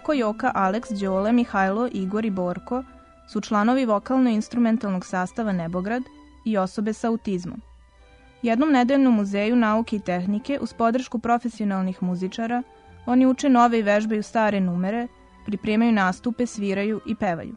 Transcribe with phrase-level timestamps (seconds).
[0.00, 2.84] Marko, Joka, Aleks, Đole, Mihajlo, Igor i Borko
[3.28, 6.02] su članovi vokalno-instrumentalnog sastava Nebograd
[6.44, 7.60] i osobe sa autizmom.
[8.42, 12.62] Jednom nedeljnom muzeju nauke i tehnike uz podršku profesionalnih muzičara
[13.06, 15.06] oni uče nove i vežbaju stare numere,
[15.46, 17.54] pripremaju nastupe, sviraju i pevaju.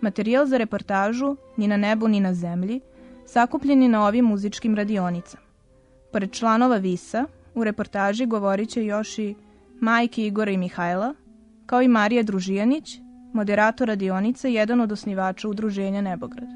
[0.00, 2.80] Materijal za reportažu Ni na nebu ni na zemlji
[3.26, 5.42] sakupljeni na ovim muzičkim radionicama.
[6.12, 9.34] Pored članova Visa, u reportaži govorit će još i
[9.80, 11.14] majke Igora i Mihajla,
[11.68, 13.00] kao i Marija Družijanić,
[13.32, 16.48] moderator radionice jedan od osnivača udruženja Nebograd.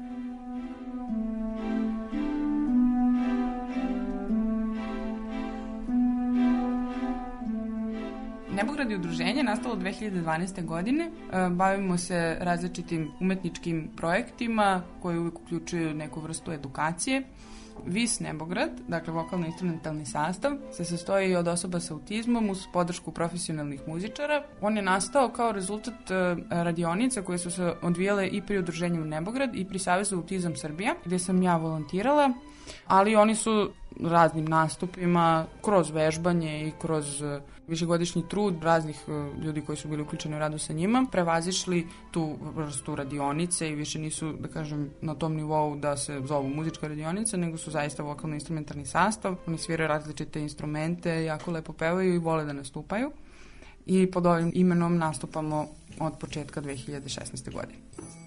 [8.55, 10.65] Nebograd je udruženje nastalo 2012.
[10.65, 11.03] godine.
[11.03, 17.23] E, bavimo se različitim umetničkim projektima koji uvijek uključuju neku vrstu edukacije.
[17.85, 24.43] VIS Nebograd, dakle vokalno-instrumentalni sastav, se sastoji od osoba sa autizmom uz podršku profesionalnih muzičara.
[24.61, 29.55] On je nastao kao rezultat e, radionica koje su se odvijale i pri udruženju Nebograd
[29.55, 32.33] i pri Savezu Autizam Srbija, gde sam ja volontirala,
[32.87, 39.11] ali oni su raznim nastupima, kroz vežbanje i kroz e, višegodišnji trud raznih e,
[39.43, 43.99] ljudi koji su bili uključeni u radu sa njima, prevazišli tu vrstu radionice i više
[43.99, 48.85] nisu, da kažem, na tom nivou da se zovu muzička radionica, nego su zaista vokalno-instrumentarni
[48.85, 49.35] sastav.
[49.47, 53.11] Oni sviraju različite instrumente, jako lepo pevaju i vole da nastupaju.
[53.85, 55.67] I pod ovim imenom nastupamo
[55.99, 57.53] od početka 2016.
[57.53, 58.22] godine.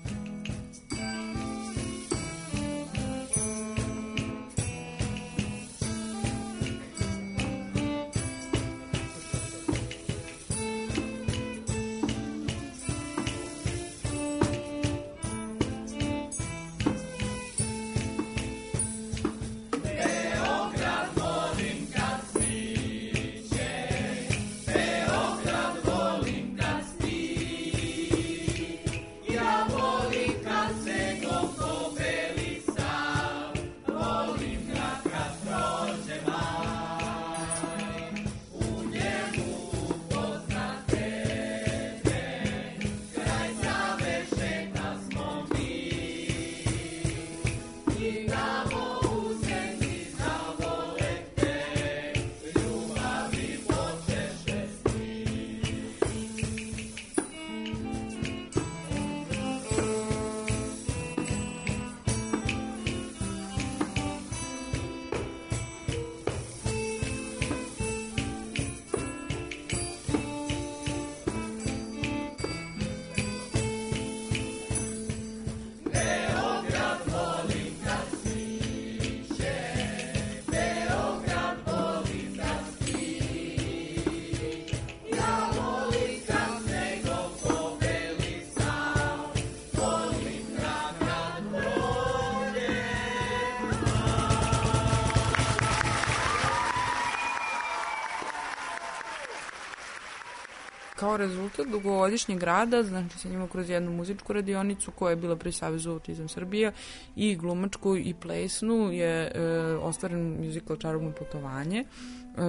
[101.16, 105.52] Kao rezultat dugogodišnjeg rada, znači sa njima kroz jednu muzičku radionicu koja je bila pri
[105.52, 106.72] Savezu Autizam Srbija
[107.16, 109.40] i glumačku i plesnu je e,
[109.80, 111.84] ostvaren musical Čarobno putovanje e,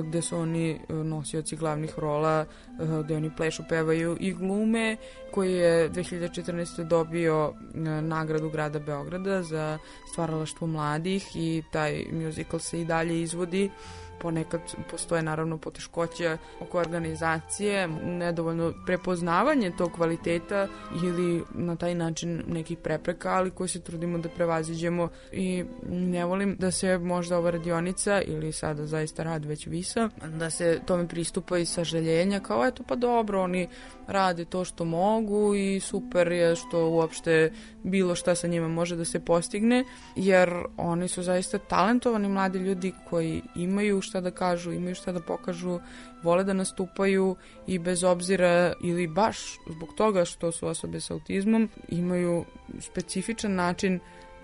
[0.04, 4.98] gde su oni e, nosioci glavnih rola, e, gde oni plešu, pevaju i glume,
[5.31, 6.84] koji je 2014.
[6.84, 7.54] dobio
[8.02, 9.78] nagradu grada Beograda za
[10.12, 13.69] stvaralaštvo mladih i taj musical se i dalje izvodi
[14.22, 14.62] ponekad
[14.92, 20.68] postoje naravno poteškoće oko organizacije, nedovoljno prepoznavanje tog kvaliteta
[21.04, 25.10] ili na taj način nekih prepreka, ali koje se trudimo da prevaziđemo.
[25.31, 30.10] I ne volim da se možda ova radionica ili sada zaista rad već visa,
[30.40, 33.68] da se tome pristupa i sažaljenja, kao eto pa dobro, oni
[34.08, 37.52] rade to što mogu i super je što uopšte
[37.84, 39.84] bilo šta sa njima može da se postigne,
[40.16, 45.19] jer oni su zaista talentovani mladi ljudi koji imaju šta da kažu, imaju šta da
[45.19, 45.80] pokažu,
[46.24, 47.36] vole da nastupaju
[47.68, 49.38] i bez obzira ili baš
[49.69, 52.45] zbog toga što su osobe sa autizmom imaju
[52.80, 54.00] specifičan način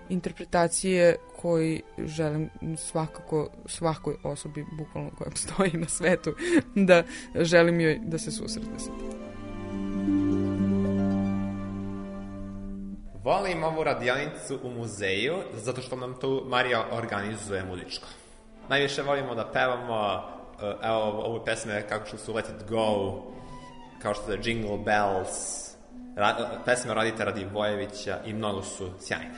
[0.08, 6.34] interpretacije koji želim svakako svakoj osobi bukvalno koja stoji na svetu
[6.88, 7.02] da
[7.34, 9.24] želim joj da se susretne sa tim.
[13.24, 18.06] Volim ovu radionicu u muzeju zato što nam tu Marija organizuje muzičko.
[18.68, 20.22] Najviše volimo da pevamo
[20.54, 23.22] uh, evo ovu pesme kako što su Let It Go,
[24.02, 25.70] kao što je Jingle Bells,
[26.16, 29.34] ra, pesme Radita Radivojevića i mnogo su sjajne.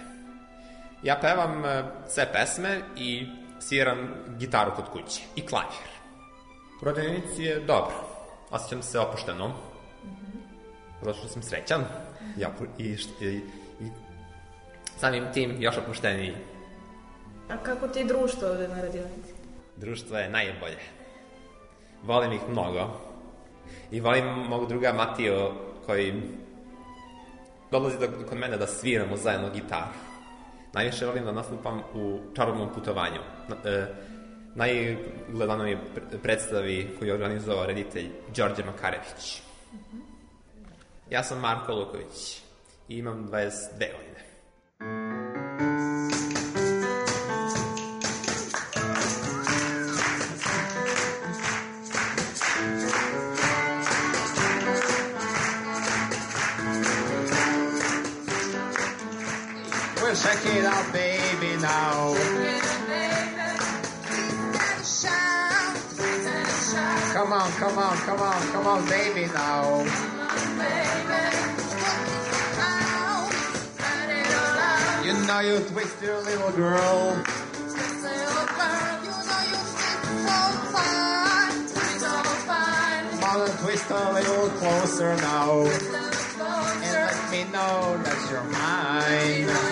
[1.03, 1.71] Ja pevam uh,
[2.09, 3.27] sve pesme i
[3.61, 5.89] sviram gitaru kod kuće i klavir.
[6.83, 7.95] U radionici je dobro.
[8.51, 9.53] Osjećam se opušteno.
[11.03, 11.85] Zato što sam srećan.
[12.37, 13.27] Ja, i, i,
[13.81, 13.91] i
[14.99, 16.35] samim tim još opušteniji.
[17.49, 19.33] A kako ti društvo ovde na radionici?
[19.77, 20.79] Društvo je najbolje.
[22.03, 23.01] Volim ih mnogo.
[23.91, 25.53] I volim mog druga Matio
[25.87, 26.23] koji
[27.71, 29.95] dolazi do, kod mene da sviramo zajedno gitaru.
[30.73, 33.21] Najviše volim da nastupam u čarobnom putovanju.
[33.65, 33.87] E,
[34.55, 35.79] najgledanoj
[36.23, 39.43] predstavi koju je organizovao reditelj Đorđe Makarević.
[41.11, 42.43] Ja sam Marko Luković
[42.89, 44.17] i imam 22 godine.
[60.27, 62.15] Check it out, baby, now.
[67.13, 69.85] Come on, come on, come on, come on, baby, now.
[75.05, 77.23] You know you twist your little girl.
[83.21, 85.67] Mother, twist a little closer now.
[86.83, 89.66] And let me know that you're mine.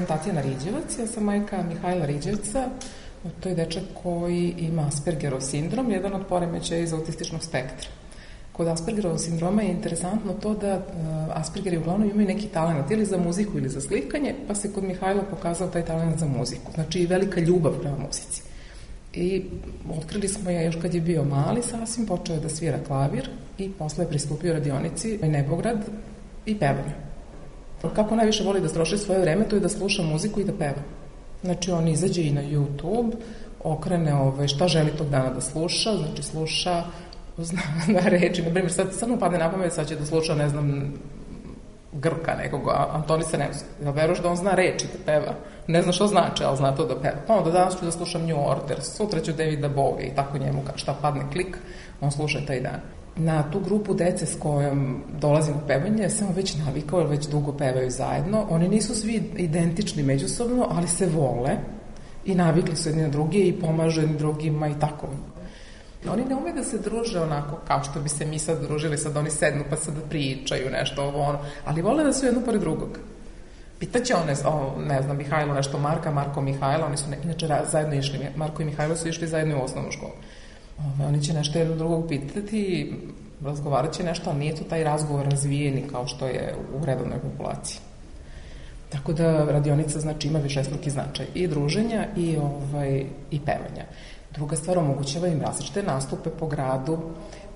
[0.00, 2.68] Zovem Tatjana Riđevac, ja sam majka Mihajla Riđevca.
[3.40, 7.88] To je dečak koji ima Aspergerov sindrom, jedan od poremećaja iz autističnog spektra.
[8.52, 10.82] Kod Aspergerovog sindroma je interesantno to da uh,
[11.40, 15.22] Aspergeri uglavnom imaju neki talent ili za muziku ili za slikanje, pa se kod Mihajla
[15.30, 16.72] pokazao taj talent za muziku.
[16.74, 18.42] Znači i velika ljubav prema muzici.
[19.12, 19.44] I
[19.98, 23.28] otkrili smo je još kad je bio mali sasvim, počeo je da svira klavir
[23.58, 25.84] i posle je pristupio radionici Nebograd
[26.46, 27.09] i pevanju.
[28.00, 30.82] Kako najviše voli da stroši svoje vreme, to je da sluša muziku i da peva.
[31.42, 33.12] Znači, on izađe i na YouTube,
[33.64, 36.84] okrene ove, šta želi tog dana da sluša, znači sluša,
[37.38, 37.60] zna
[38.00, 40.94] na reči, na primjer, sad, mu padne na pamet, sad će da sluša, ne znam,
[41.92, 43.68] Grka nekog, Antonisa Nemska.
[43.84, 45.34] Ja veruš da on zna reči da peva.
[45.66, 47.16] Ne zna što znači, ali zna to da peva.
[47.26, 50.62] Pa onda danas ću da slušam New Order, sutra ću Davida Bowie i tako njemu
[50.74, 51.56] šta padne klik,
[52.00, 52.80] on sluša taj dan
[53.16, 57.90] na tu grupu dece s kojom dolazim u pevanje, sam već navikao, već dugo pevaju
[57.90, 58.46] zajedno.
[58.50, 61.50] Oni nisu svi identični međusobno, ali se vole
[62.24, 65.06] i navikli su jedni na druge i pomažu jedni drugima i tako.
[66.08, 69.16] Oni ne ume da se druže onako kao što bi se mi sad družili, sad
[69.16, 72.98] oni sednu pa sad pričaju nešto ovo ono, ali vole da su jedno pored drugog.
[73.78, 77.94] Pitaće one, o, ne znam, Mihajlo nešto Marka, Marko Mihajlo, oni su ne, inače zajedno
[77.94, 80.12] išli, Marko i Mihajlo su išli zajedno u osnovnu školu.
[80.86, 82.92] Ove, oni će nešto jedno drugog pitati,
[83.44, 87.80] razgovarat će nešto, ali nije to taj razgovor razvijeni kao što je u redovnoj populaciji.
[88.88, 93.84] Tako da radionica znači ima višestruki značaj i druženja i ovaj i pevanja.
[94.34, 96.98] Druga stvar omogućava im različite nastupe po gradu,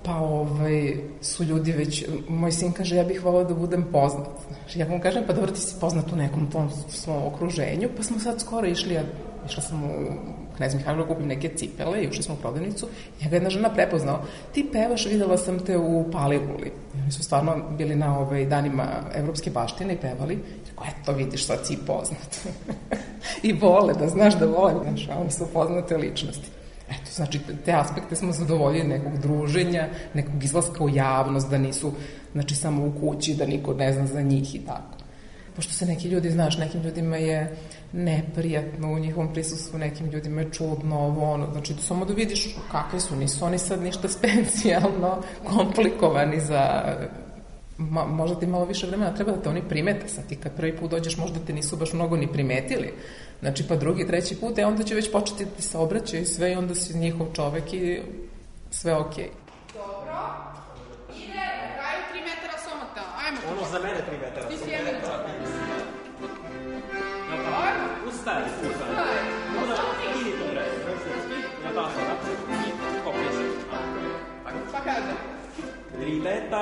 [0.03, 4.27] pa ovaj, su ljudi već, moj sin kaže ja bih volao da budem poznat.
[4.59, 8.03] Znači, ja mu kažem pa dobro ti si poznat u nekom tom svom okruženju, pa
[8.03, 9.03] smo sad skoro išli, ja,
[9.45, 9.89] išla sam u
[10.57, 12.87] Knez Mihajlo da kupim neke cipele i ušli smo u prodavnicu.
[13.21, 14.21] Ja ga jedna žena prepoznao.
[14.53, 16.71] Ti pevaš, videla sam te u Paliluli.
[16.95, 18.85] I oni su stvarno bili na ovaj, danima
[19.15, 20.39] evropske baštine i pevali.
[20.69, 22.37] Rekao, eto vidiš, sad si poznat.
[23.43, 26.47] I vole, da znaš da vole, znaš, a oni su poznate ličnosti.
[26.89, 31.91] Eto, znači, te aspekte smo zadovoljili nekog druženja, nekog izlaska u javnost, da nisu,
[32.33, 34.94] znači, samo u kući, da niko ne zna za njih i tako.
[35.55, 37.55] Pošto se neki ljudi, znaš, nekim ljudima je
[37.93, 42.99] neprijatno u njihovom prisustvu, nekim ljudima je čudno, ovo, ono, znači, samo da vidiš kakve
[42.99, 46.83] su, nisu oni sad ništa specijalno komplikovani za
[47.77, 50.77] ma, možda ti malo više vremena treba da te oni primete sad ti kad prvi
[50.77, 52.93] put dođeš možda te nisu baš mnogo ni primetili
[53.39, 56.51] znači pa drugi, treći put e onda će već početi da ti se obraćaju sve
[56.51, 58.01] i onda si njihov čovek i
[58.71, 59.25] sve okej.
[59.25, 59.44] Okay.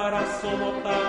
[0.03, 1.02] para somotar.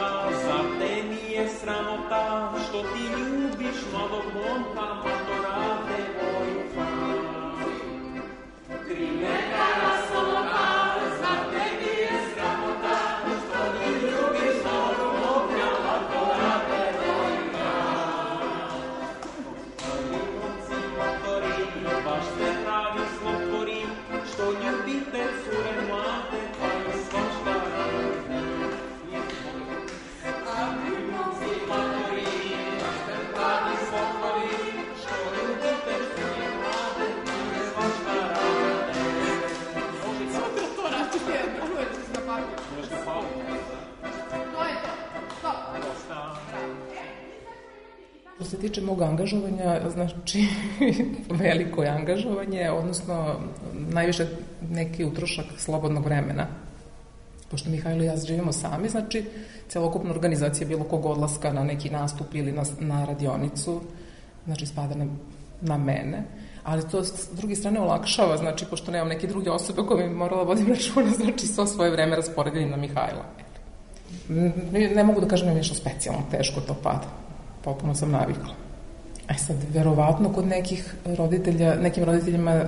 [48.68, 50.46] Tiče mog angažovanja, znači
[51.42, 53.40] veliko je angažovanje, odnosno
[53.74, 54.26] najviše
[54.70, 56.46] neki utrošak slobodnog vremena.
[57.50, 59.24] Pošto Mihajlo i ja živimo sami, znači
[59.68, 63.80] celokupna organizacija bilo kog odlaska na neki nastup ili na, na radionicu,
[64.44, 65.06] znači spada na,
[65.60, 66.24] na mene
[66.64, 70.42] ali to s druge strane olakšava, znači pošto nemam neke druge osobe koje mi morala
[70.42, 73.24] vodim računa, znači svo svoje vreme rasporedim na Mihajla.
[74.72, 77.23] Ne, ne mogu da kažem da nešto specijalno teško to pada.
[77.64, 78.54] Popuno sam navikla.
[79.28, 82.64] E sad, verovatno kod nekih roditelja, nekim roditeljima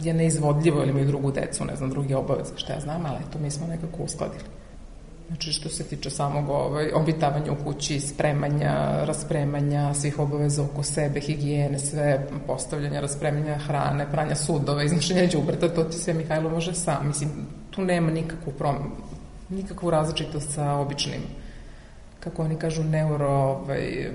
[0.00, 3.38] je neizvodljivo ili imaju drugu decu, ne znam, druge obaveze, što ja znam, ali eto,
[3.38, 4.44] mi smo nekako uskladili.
[5.28, 11.20] Znači, što se tiče samog ovaj, obitavanja u kući, spremanja, raspremanja, svih obaveza oko sebe,
[11.20, 17.06] higijene, sve, postavljanja, raspremanja hrane, pranja sudova, iznošenja đubreta, to ti sve Mihajlo može sam.
[17.06, 17.30] Mislim,
[17.70, 18.76] tu nema nikakvu prom
[19.48, 21.22] nikakvu različitost sa običnim,
[22.26, 24.10] kako oni kažu, neuro, ovaj,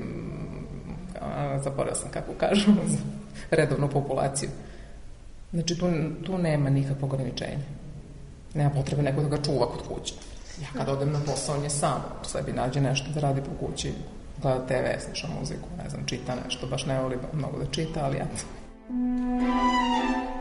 [1.21, 2.71] a, zaboravila sam kako kažu,
[3.57, 4.49] redovnu populaciju.
[5.53, 5.87] Znači, tu,
[6.25, 7.65] tu nema nikakvog ograničenja.
[8.53, 10.13] Nema potrebe neko da ga čuva kod kuće.
[10.61, 13.93] Ja kad odem na posao, on je sam, sebi nađe nešto da radi po kući,
[14.41, 18.17] gleda TV, sluša muziku, ne znam, čita nešto, baš ne voli mnogo da čita, ali
[18.17, 18.25] ja.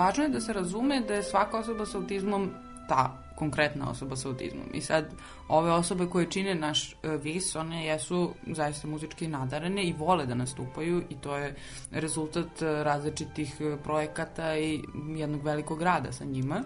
[0.00, 2.50] važno je da se razume da je svaka osoba sa autizmom
[2.88, 3.02] ta
[3.40, 4.68] konkretna osoba sa autizmom.
[4.74, 5.12] I sad,
[5.48, 10.34] ove osobe koje čine naš e, vis, one jesu zaista muzički nadarene i vole da
[10.34, 11.54] nastupaju i to je
[11.90, 14.82] rezultat e, različitih e, projekata i
[15.16, 16.62] jednog velikog rada sa njima.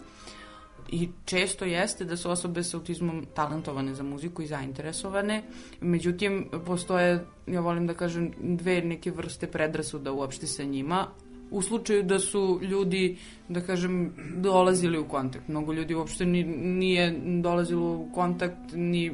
[0.88, 5.42] I često jeste da su osobe sa autizmom talentovane za muziku i zainteresovane,
[5.80, 11.06] međutim, postoje, ja volim da kažem, dve neke vrste predrasuda uopšte sa njima,
[11.54, 13.16] u slučaju da su ljudi,
[13.48, 15.48] da kažem, dolazili u kontakt.
[15.48, 16.44] Mnogo ljudi uopšte ni,
[16.78, 19.12] nije dolazilo u kontakt ni e,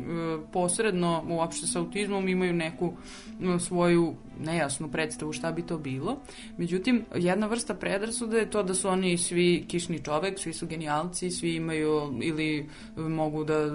[0.52, 6.16] posredno uopšte sa autizmom, imaju neku e, svoju nejasnu predstavu šta bi to bilo.
[6.56, 11.30] Međutim, jedna vrsta predrasuda je to da su oni svi kišni čovek, svi su genijalci,
[11.30, 13.70] svi imaju ili mogu da e,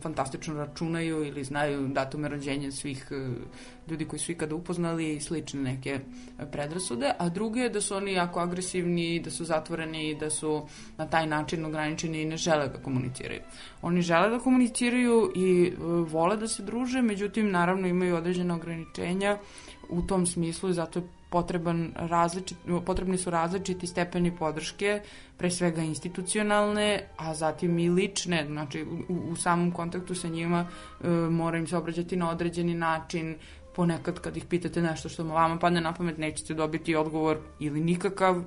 [0.00, 3.14] fantastično računaju ili znaju datume rođenja svih e,
[3.90, 6.00] ljudi koji su ikada upoznali i slične neke
[6.52, 10.66] predrasude, a druge je da su oni jako agresivni, da su zatvoreni, da su
[10.96, 13.40] na taj način ograničeni i ne žele da komuniciraju.
[13.82, 15.74] Oni žele da komuniciraju i e,
[16.08, 19.38] vole da se druže, međutim, naravno imaju određene ograničenja
[19.92, 25.00] u tom smislu i zato je potreban različit, potrebni su različiti stepeni podrške,
[25.36, 31.08] pre svega institucionalne, a zatim i lične, znači u, u samom kontaktu sa njima e,
[31.08, 33.36] mora im se obrađati na određeni način,
[33.74, 38.42] ponekad kad ih pitate nešto što vama padne na pamet, nećete dobiti odgovor ili nikakav,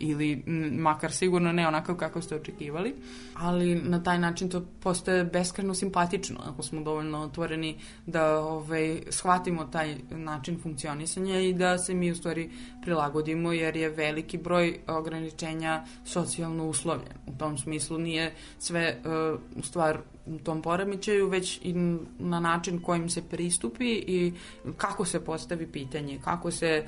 [0.00, 0.42] ili
[0.72, 2.94] makar sigurno ne onakav kako ste očekivali,
[3.34, 7.76] ali na taj način to postaje beskreno simpatično ako smo dovoljno otvoreni
[8.06, 12.50] da ovaj, shvatimo taj način funkcionisanja i da se mi u stvari
[12.82, 17.12] prilagodimo jer je veliki broj ograničenja socijalno uslovljen.
[17.26, 20.00] U tom smislu nije sve uh, stvar
[20.38, 21.72] tom poremećaju, već i
[22.18, 24.32] na način kojim se pristupi i
[24.76, 26.86] kako se postavi pitanje, kako se, e,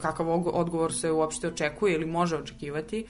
[0.00, 3.04] kakav odgovor se uopšte očekuje ili može očekivati.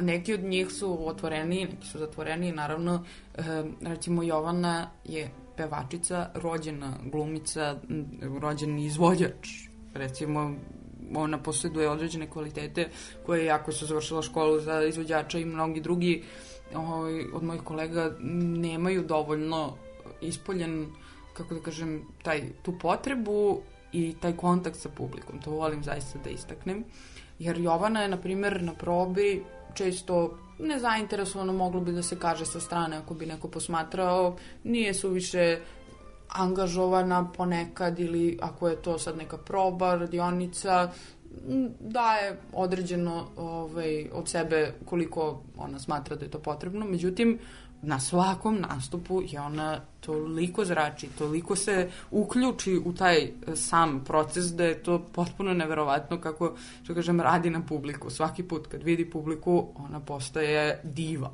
[0.00, 3.04] Neki od njih su otvoreni, neki su zatvoreni, naravno,
[3.34, 3.42] e,
[3.80, 7.76] recimo Jovana je pevačica, rođena glumica,
[8.40, 9.48] rođen izvođač,
[9.94, 10.54] recimo
[11.14, 12.88] ona posjeduje određene kvalitete
[13.26, 16.22] koje jako su završila školu za izvođača i mnogi drugi
[16.74, 19.74] ovaj, od mojih kolega nemaju dovoljno
[20.20, 20.86] ispoljen,
[21.32, 23.60] kako da kažem, taj, tu potrebu
[23.92, 25.40] i taj kontakt sa publikom.
[25.40, 26.84] To volim zaista da istaknem.
[27.38, 29.44] Jer Jovana je, na primer, na probi
[29.74, 35.58] često nezainteresovano moglo bi da se kaže sa strane ako bi neko posmatrao, nije suviše
[36.28, 40.90] angažovana ponekad ili ako je to sad neka proba, radionica,
[41.80, 46.86] daje određeno ovaj, od sebe koliko ona smatra da je to potrebno.
[46.86, 47.38] Međutim,
[47.82, 54.64] na svakom nastupu je ona toliko zrači, toliko se uključi u taj sam proces da
[54.64, 58.10] je to potpuno neverovatno kako, što kažem, radi na publiku.
[58.10, 61.30] Svaki put kad vidi publiku, ona postaje diva.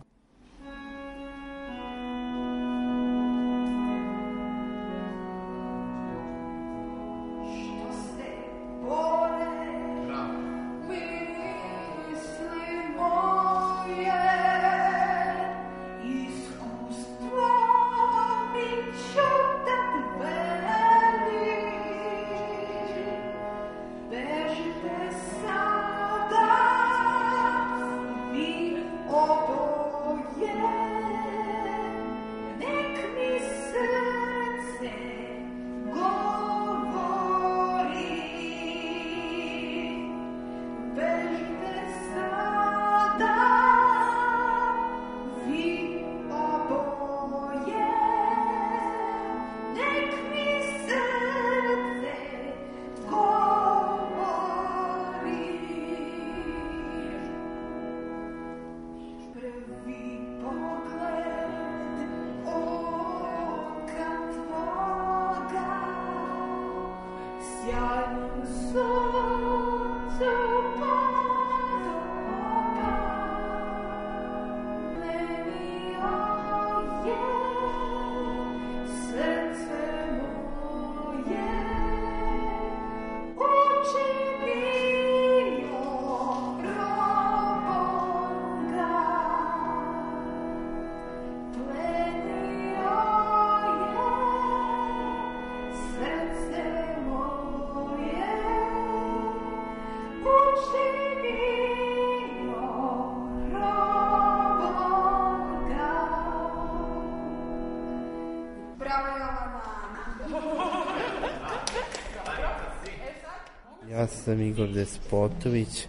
[114.24, 115.86] Sam Igor Despotović,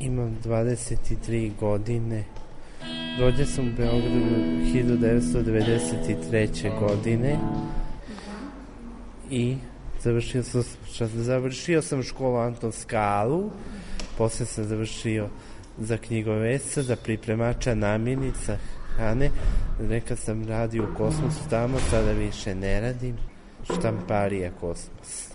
[0.00, 2.24] imam 23 godine.
[3.20, 4.20] Rođen sam u Beogradu
[4.74, 6.80] 1993.
[6.80, 7.38] godine
[9.30, 9.56] i
[10.00, 10.62] završio sam,
[11.14, 13.50] završio sam školu Anton Skalu,
[14.18, 15.28] posle sam završio
[15.78, 18.56] za knjigovesa, za pripremača namirnica,
[18.96, 19.30] hrane.
[19.88, 23.16] Nekad sam radio u kosmosu tamo, sada više ne radim.
[23.64, 25.29] Štamparija kosmos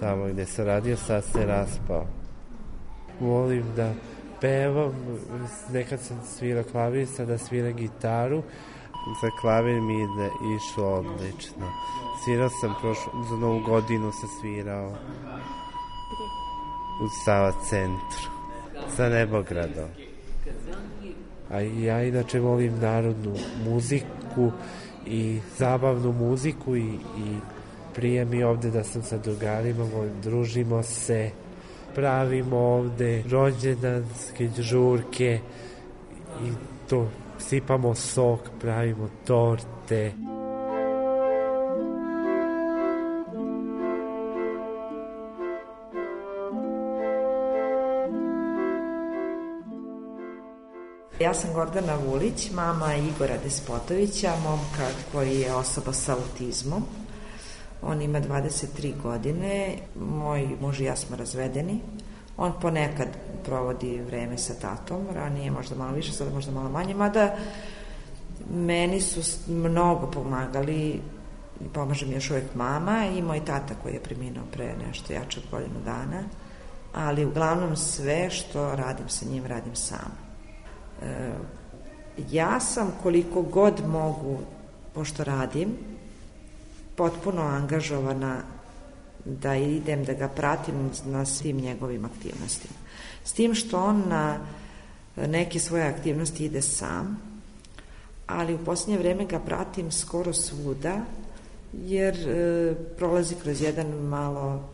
[0.00, 2.06] tamo gde se radio, sad se raspao.
[3.20, 3.92] volim da
[4.40, 4.92] pevam,
[5.72, 8.42] nekad sam svirao klavir, sada sviram gitaru,
[9.22, 11.66] za klavir mi ide išlo odlično.
[12.24, 14.88] Svirao sam prošlo, za novu godinu sam svirao
[17.02, 18.30] u Sava centru,
[18.96, 19.88] sa Nebogradom.
[21.50, 24.52] A ja inače volim narodnu muziku
[25.06, 27.36] i zabavnu muziku i, i
[27.94, 29.86] prije mi ovde da sam sa drugarima,
[30.22, 31.30] družimo se,
[31.94, 35.40] pravimo ovde rođendanske žurke
[36.44, 36.50] i
[36.88, 40.12] to sipamo sok, pravimo torte.
[51.20, 56.82] Ja sam Gordana Vulić, mama Igora Despotovića, momka koji je osoba sa autizmom.
[57.82, 61.80] On ima 23 godine, moj muž i ja smo razvedeni.
[62.36, 63.08] On ponekad
[63.44, 67.36] provodi vreme sa tatom, ranije možda malo više, sada možda malo manje, mada
[68.50, 71.00] meni su mnogo pomagali
[71.72, 75.50] pomaže mi još uvek mama i moj tata koji je preminuo pre nešto jače od
[75.50, 76.22] godinu dana,
[76.94, 80.12] ali uglavnom sve što radim sa njim radim sam.
[81.02, 81.30] E,
[82.30, 84.38] ja sam koliko god mogu,
[84.94, 85.68] pošto radim,
[86.96, 88.42] potpuno angažovana
[89.24, 92.74] da idem da ga pratim na svim njegovim aktivnostima.
[93.24, 94.38] S tim što on na
[95.16, 97.18] neke svoje aktivnosti ide sam,
[98.26, 101.00] ali u posljednje vreme ga pratim skoro svuda,
[101.72, 104.68] jer e, prolazi kroz jedan malo,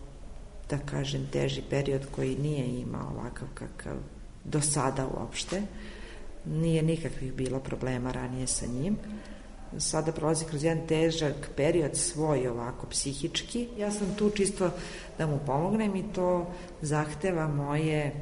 [0.71, 3.97] da kažem, teži period koji nije imao ovakav kakav
[4.45, 5.63] do sada uopšte.
[6.45, 8.97] Nije nikakvih bilo problema ranije sa njim
[9.79, 13.69] sada prolazi kroz jedan težak period svoj ovako psihički.
[13.79, 14.71] Ja sam tu čisto
[15.19, 16.47] da mu pomognem i to
[16.83, 18.13] zahteva moje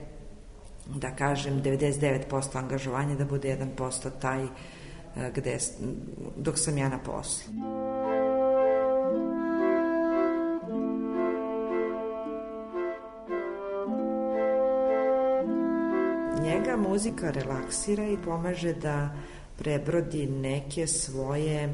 [0.86, 5.58] da kažem 99% angažovanja da bude 1% taj eh, gde,
[6.36, 7.52] dok sam ja na poslu.
[16.42, 19.10] Njega muzika relaksira i pomaže da
[19.58, 21.72] prebrodi neke svoje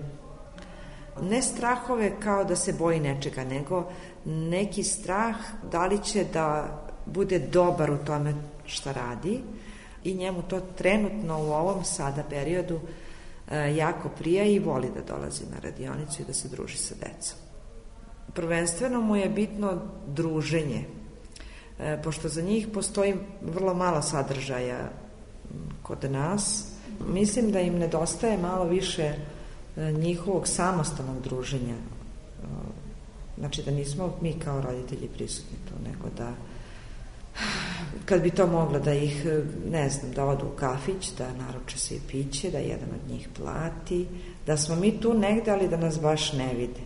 [1.23, 3.91] ne strahove kao da se boji nečega, nego
[4.25, 5.37] neki strah
[5.71, 9.41] da li će da bude dobar u tome šta radi
[10.05, 12.81] i njemu to trenutno u ovom sada periodu
[13.51, 17.39] e, jako prija i voli da dolazi na radionicu i da se druži sa decom.
[18.35, 20.85] Prvenstveno mu je bitno druženje,
[21.79, 24.91] e, pošto za njih postoji vrlo malo sadržaja
[25.83, 26.70] kod nas,
[27.07, 29.03] Mislim da im nedostaje malo više
[29.77, 31.75] e, njihovog samostalnog druženja.
[31.75, 32.47] E,
[33.39, 36.33] znači da nismo mi kao roditelji prisutni tu, nego da
[38.05, 41.79] kad bi to moglo da ih, e, ne znam, da odu u kafić, da naruče
[41.79, 44.07] se i piće, da jedan od njih plati,
[44.47, 46.81] da smo mi tu negde, ali da nas baš ne vide.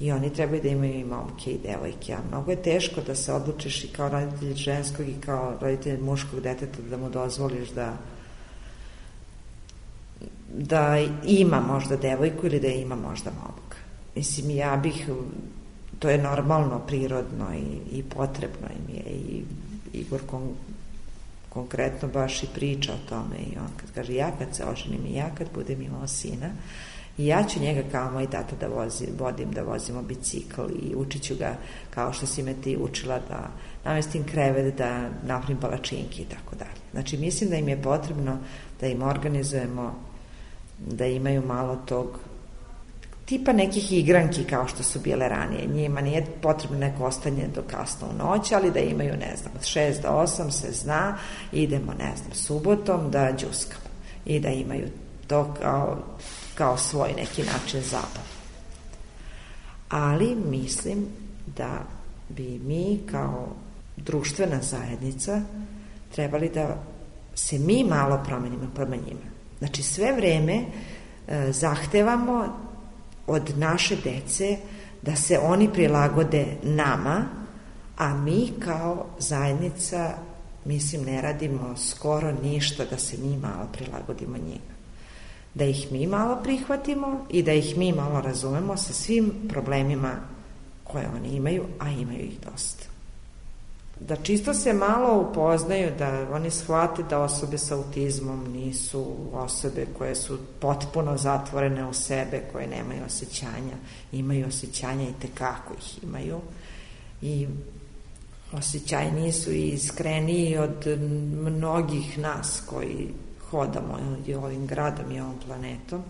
[0.00, 3.32] I oni trebaju da imaju i momke i devojke, a mnogo je teško da se
[3.32, 7.96] odlučiš i kao roditelj ženskog i kao roditelj muškog deteta da mu dozvoliš da
[10.58, 13.76] da ima možda devojku ili da ima možda momka.
[14.16, 15.08] Mislim, ja bih,
[15.98, 19.42] to je normalno, prirodno i, i potrebno im je i
[19.92, 20.42] Igor kon,
[21.48, 25.14] konkretno baš i priča o tome i on kad kaže ja kad se oženim i
[25.14, 26.48] ja kad budem imao sina
[27.18, 31.22] i ja ću njega kao moj tata da vozi, vodim da vozimo bicikl i učit
[31.22, 31.56] ću ga
[31.90, 33.50] kao što si me ti učila da
[33.84, 36.80] namestim krevet, da napravim palačinke i tako dalje.
[36.92, 38.38] Znači mislim da im je potrebno
[38.80, 40.09] da im organizujemo
[40.86, 42.18] da imaju malo tog
[43.30, 45.66] tipa nekih igranki kao što su bile ranije.
[45.66, 49.62] Njima nije potrebno neko ostanje do kasno u noć, ali da imaju, ne znam, od
[49.62, 51.16] 6 do 8 se zna,
[51.52, 53.90] idemo, ne znam, subotom da džuskamo
[54.24, 54.88] i da imaju
[55.26, 55.98] to kao,
[56.54, 58.30] kao svoj neki način zabave.
[59.88, 61.06] Ali mislim
[61.56, 61.82] da
[62.28, 63.48] bi mi kao
[63.96, 65.40] društvena zajednica
[66.14, 66.76] trebali da
[67.34, 69.29] se mi malo promenimo prema njima.
[69.60, 72.48] Znači sve vreme e, zahtevamo
[73.26, 74.56] od naše dece
[75.02, 77.24] da se oni prilagode nama,
[77.96, 80.14] a mi kao zajednica,
[80.64, 84.80] mislim, ne radimo skoro ništa da se njih malo prilagodimo njima.
[85.54, 90.12] Da ih mi malo prihvatimo i da ih mi malo razumemo sa svim problemima
[90.84, 92.89] koje oni imaju, a imaju ih dosta
[94.00, 100.14] da čisto se malo upoznaju, da oni shvate da osobe sa autizmom nisu osobe koje
[100.14, 103.76] su potpuno zatvorene u sebe, koje nemaju osjećanja,
[104.12, 106.40] imaju osjećanja i tekako ih imaju.
[107.22, 107.48] I
[108.52, 110.86] osjećajniji su i iskreniji od
[111.46, 113.08] mnogih nas koji
[113.50, 116.02] hodamo i ovim gradom i ovom planetom,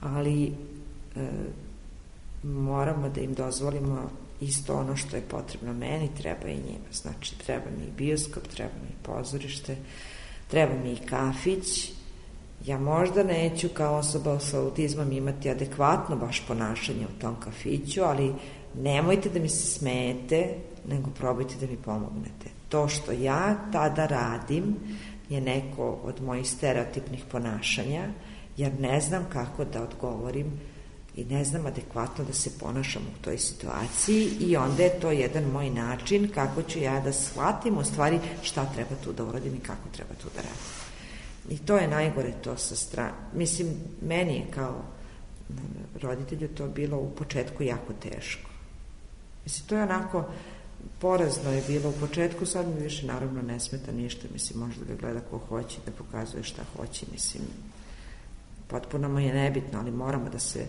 [0.00, 0.52] ali e,
[2.42, 4.10] moramo da im dozvolimo
[4.44, 6.92] isto ono što je potrebno meni, treba i njima.
[6.92, 9.76] Znači, treba mi i bioskop, treba mi i pozorište,
[10.48, 11.92] treba mi i kafić.
[12.66, 18.34] Ja možda neću kao osoba sa autizmom imati adekvatno baš ponašanje u tom kafiću, ali
[18.74, 20.54] nemojte da mi se smete,
[20.88, 22.50] nego probajte da mi pomognete.
[22.68, 24.76] To što ja tada radim
[25.28, 28.08] je neko od mojih stereotipnih ponašanja,
[28.56, 30.60] jer ne znam kako da odgovorim
[31.16, 35.44] i ne znam adekvatno da se ponašam u toj situaciji i onda je to jedan
[35.44, 39.60] moj način kako ću ja da shvatim u stvari šta treba tu da uradim i
[39.60, 40.84] kako treba tu da radim.
[41.48, 43.12] I to je najgore to sa strane.
[43.34, 43.68] Mislim,
[44.02, 44.82] meni je kao
[46.02, 48.50] roditelju to bilo u početku jako teško.
[49.44, 50.24] Mislim, to je onako,
[50.98, 54.94] porazno je bilo u početku, sad mi više naravno ne smeta ništa, mislim, može da
[54.94, 57.42] ga gleda ko hoće, da pokazuje šta hoće, mislim,
[58.68, 60.66] potpuno mu je nebitno, ali moramo da se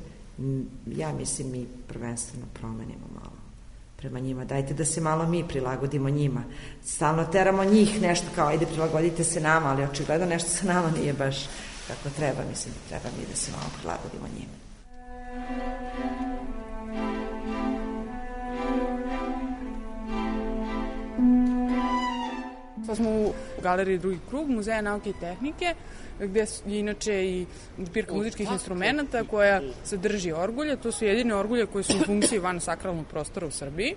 [0.86, 3.36] ja mislim mi prvenstveno promenimo malo
[3.98, 4.46] prema njima.
[4.46, 6.44] Dajte da se malo mi prilagodimo njima.
[6.84, 11.14] Stalno teramo njih nešto kao ajde prilagodite se nama, ali očigledno nešto sa nama nije
[11.14, 11.46] baš
[11.88, 12.42] kako treba.
[12.50, 14.56] Mislim da treba mi da se malo prilagodimo njima.
[22.86, 25.74] Sad smo u galeriji Drugi krug, Muzeja nauke i tehnike,
[26.20, 27.46] gde je inače i
[27.78, 30.78] zbirka muzičkih instrumenta koja sadrži orgulje.
[30.78, 33.96] To su jedine orgulje koje su u funkciji van sakralnog prostora u Srbiji.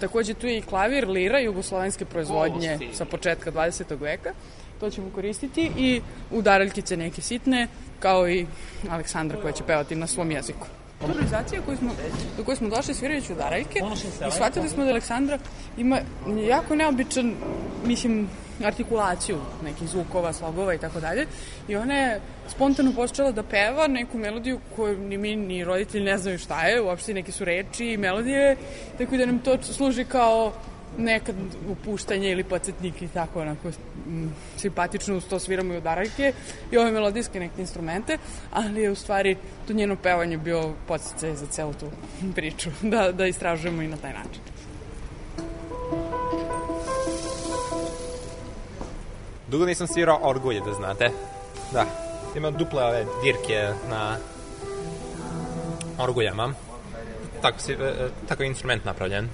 [0.00, 4.00] Takođe tu je i klavir, lira, jugoslovenske proizvodnje sa početka 20.
[4.00, 4.32] veka.
[4.80, 7.68] To ćemo koristiti i udaraljkice neke sitne,
[8.00, 8.46] kao i
[8.90, 10.66] Aleksandra koja će pevati na svom jeziku.
[11.02, 11.92] Organizacija koju smo,
[12.36, 13.78] do koje smo došli svirajući u Daraljke
[14.28, 15.38] i shvatili smo da Aleksandra
[15.76, 16.00] ima
[16.48, 17.34] jako neobičan,
[17.86, 18.28] mislim,
[18.64, 21.26] artikulaciju nekih zvukova, slogova i tako dalje.
[21.68, 26.18] I ona je spontano počela da peva neku melodiju koju ni mi ni roditelji ne
[26.18, 28.56] znaju šta je, uopšte neke su reči i melodije,
[28.98, 30.52] tako da nam to služi kao
[30.98, 31.36] nekad
[31.68, 33.68] upuštanje ili podsjetnik i tako onako
[34.06, 36.32] m, simpatično uz to sviramo i udaraljke
[36.70, 38.18] i ove melodijske neke instrumente,
[38.52, 41.86] ali je u stvari to njeno pevanje bio podsjećaj za celu tu
[42.36, 44.40] priču, da, da istražujemo i na taj način.
[49.48, 51.10] Dugo nisam svirao orgulje, da znate.
[51.72, 51.86] Da,
[52.36, 54.16] imam duple ove dirke na
[55.98, 56.54] orguljama.
[57.42, 59.28] Tako, si, e, tako je instrument napravljen.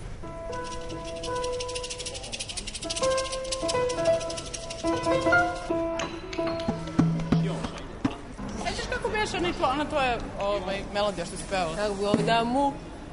[9.61, 11.77] To, ona to je ovaj, melodija što si pevala?
[11.77, 12.73] Kako da mu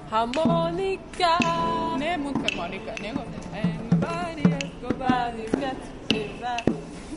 [0.10, 1.38] harmonika.
[2.00, 3.20] Ne mundharmonika, nego
[3.54, 5.78] anybody else go by his net.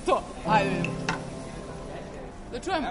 [0.07, 0.95] To, ajde vidimo.
[2.53, 2.85] Da čujem.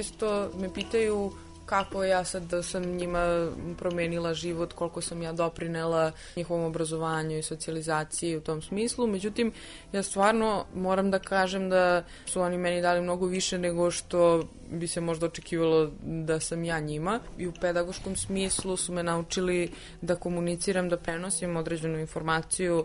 [0.00, 1.30] Često me pitaju
[1.66, 7.42] kako ja sad da sam njima promenila život, koliko sam ja doprinela njihovom obrazovanju i
[7.42, 9.06] socijalizaciji u tom smislu.
[9.06, 9.52] Međutim,
[9.92, 14.88] ja stvarno moram da kažem da su oni meni dali mnogo više nego što bi
[14.88, 17.20] se možda očekivalo da sam ja njima.
[17.38, 22.84] I u pedagoškom smislu su me naučili da komuniciram, da prenosim određenu informaciju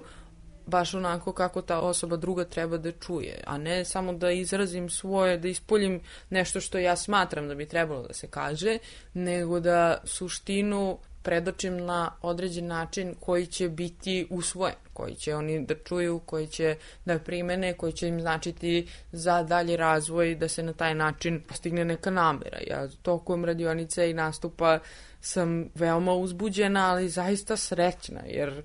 [0.67, 5.37] baš onako kako ta osoba druga treba da čuje, a ne samo da izrazim svoje,
[5.37, 8.77] da ispoljim nešto što ja smatram da bi trebalo da se kaže,
[9.13, 15.75] nego da suštinu predočim na određen način koji će biti usvojen, koji će oni da
[15.75, 16.75] čuju, koji će
[17.05, 21.85] da primene, koji će im značiti za dalji razvoj, da se na taj način postigne
[21.85, 22.57] neka namera.
[22.67, 24.79] Ja tokom radionice i nastupa
[25.25, 28.63] sam veoma uzbuđena, ali zaista srećna, jer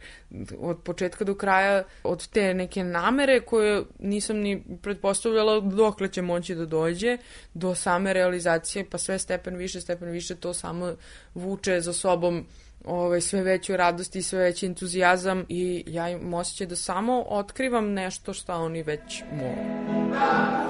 [0.59, 6.55] od početka do kraja, od te neke namere koje nisam ni pretpostavljala dokle će moći
[6.55, 7.19] da dođe,
[7.55, 10.95] do same realizacije, pa sve stepen više, stepen više, to samo
[11.35, 12.47] vuče za sobom
[12.85, 17.93] ovaj, sve veću radost i sve veći entuzijazam i ja im osjećaj da samo otkrivam
[17.93, 20.70] nešto što oni već mogu.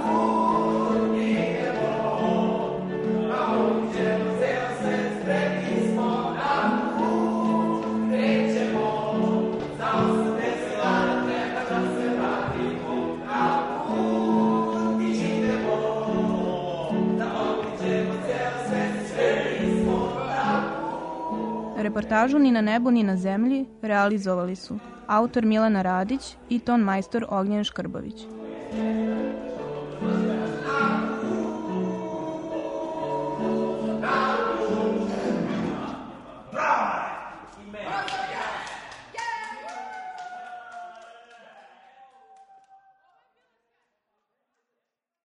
[22.11, 27.27] Montažu Ni na nebu ni na zemlji realizovali su autor Milana Radić i ton majstor
[27.29, 28.40] Ognjen Škrbović.